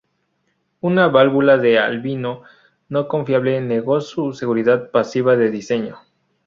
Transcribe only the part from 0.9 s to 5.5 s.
válvula de alivio no confiable negó su seguridad pasiva